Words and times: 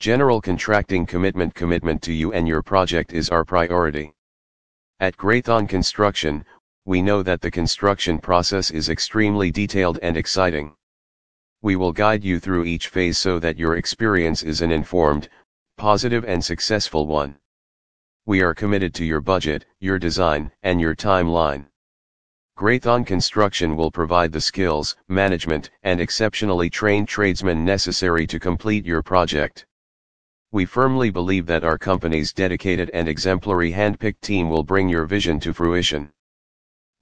General 0.00 0.40
contracting 0.40 1.04
commitment 1.04 1.54
commitment 1.54 2.00
to 2.00 2.10
you 2.10 2.32
and 2.32 2.48
your 2.48 2.62
project 2.62 3.12
is 3.12 3.28
our 3.28 3.44
priority. 3.44 4.14
At 4.98 5.14
Greython 5.14 5.68
Construction, 5.68 6.42
we 6.86 7.02
know 7.02 7.22
that 7.22 7.42
the 7.42 7.50
construction 7.50 8.18
process 8.18 8.70
is 8.70 8.88
extremely 8.88 9.50
detailed 9.50 9.98
and 10.00 10.16
exciting. 10.16 10.74
We 11.60 11.76
will 11.76 11.92
guide 11.92 12.24
you 12.24 12.40
through 12.40 12.64
each 12.64 12.88
phase 12.88 13.18
so 13.18 13.38
that 13.40 13.58
your 13.58 13.76
experience 13.76 14.42
is 14.42 14.62
an 14.62 14.72
informed, 14.72 15.28
positive 15.76 16.24
and 16.24 16.42
successful 16.42 17.06
one. 17.06 17.36
We 18.24 18.40
are 18.40 18.54
committed 18.54 18.94
to 18.94 19.04
your 19.04 19.20
budget, 19.20 19.66
your 19.80 19.98
design, 19.98 20.50
and 20.62 20.80
your 20.80 20.96
timeline. 20.96 21.66
Greython 22.56 23.04
Construction 23.04 23.76
will 23.76 23.90
provide 23.90 24.32
the 24.32 24.40
skills, 24.40 24.96
management, 25.08 25.68
and 25.82 26.00
exceptionally 26.00 26.70
trained 26.70 27.06
tradesmen 27.08 27.66
necessary 27.66 28.26
to 28.28 28.40
complete 28.40 28.86
your 28.86 29.02
project. 29.02 29.66
We 30.52 30.64
firmly 30.64 31.10
believe 31.10 31.46
that 31.46 31.62
our 31.62 31.78
company's 31.78 32.32
dedicated 32.32 32.90
and 32.92 33.08
exemplary 33.08 33.70
handpicked 33.70 34.20
team 34.20 34.48
will 34.48 34.64
bring 34.64 34.88
your 34.88 35.06
vision 35.06 35.38
to 35.40 35.52
fruition. 35.52 36.10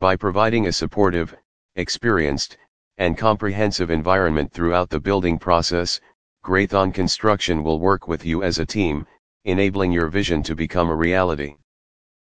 By 0.01 0.17
providing 0.17 0.67
a 0.67 0.73
supportive, 0.73 1.35
experienced, 1.75 2.59
and 2.99 3.17
comprehensive 3.17 3.91
environment 3.91 4.53
throughout 4.53 4.91
the 4.91 5.01
building 5.01 5.39
process, 5.39 5.99
Greython 6.45 6.93
Construction 6.93 7.65
will 7.65 7.81
work 7.81 8.07
with 8.07 8.23
you 8.23 8.43
as 8.43 8.59
a 8.59 8.67
team, 8.67 9.07
enabling 9.45 9.93
your 9.93 10.09
vision 10.09 10.43
to 10.43 10.55
become 10.55 10.91
a 10.91 10.95
reality. 10.95 11.57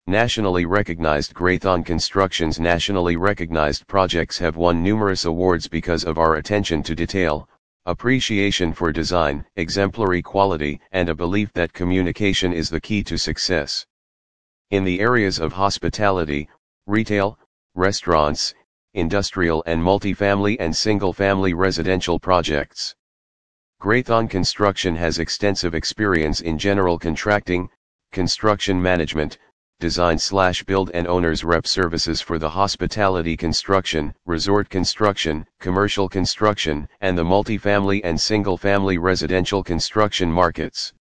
Nationally 0.06 0.64
recognized 0.64 1.34
Greython 1.34 1.84
Construction's 1.84 2.58
nationally 2.58 3.16
recognized 3.16 3.86
projects 3.86 4.38
have 4.38 4.56
won 4.56 4.82
numerous 4.82 5.26
awards 5.26 5.68
because 5.68 6.04
of 6.04 6.16
our 6.16 6.36
attention 6.36 6.82
to 6.82 6.94
detail, 6.94 7.46
appreciation 7.86 8.72
for 8.72 8.92
design, 8.92 9.44
exemplary 9.56 10.22
quality, 10.22 10.80
and 10.92 11.08
a 11.08 11.14
belief 11.14 11.52
that 11.52 11.72
communication 11.72 12.52
is 12.52 12.70
the 12.70 12.80
key 12.80 13.02
to 13.02 13.16
success. 13.16 13.84
In 14.70 14.84
the 14.84 15.00
areas 15.00 15.38
of 15.38 15.52
hospitality, 15.52 16.48
retail, 16.86 17.38
restaurants, 17.74 18.54
industrial 18.94 19.62
and 19.66 19.82
multifamily 19.82 20.56
and 20.60 20.76
single-family 20.76 21.54
residential 21.54 22.20
projects. 22.20 22.94
Greython 23.80 24.28
Construction 24.28 24.94
has 24.94 25.18
extensive 25.18 25.74
experience 25.74 26.40
in 26.42 26.58
general 26.58 26.98
contracting, 26.98 27.68
construction 28.12 28.80
management, 28.80 29.38
design 29.82 30.16
slash 30.16 30.62
build 30.62 30.92
and 30.94 31.08
owner's 31.08 31.42
rep 31.42 31.66
services 31.66 32.20
for 32.20 32.38
the 32.38 32.48
hospitality 32.48 33.36
construction, 33.36 34.14
resort 34.26 34.68
construction, 34.68 35.44
commercial 35.58 36.08
construction, 36.08 36.86
and 37.00 37.18
the 37.18 37.24
multifamily 37.24 38.00
and 38.04 38.20
single-family 38.20 38.96
residential 38.96 39.60
construction 39.60 40.30
markets. 40.30 40.92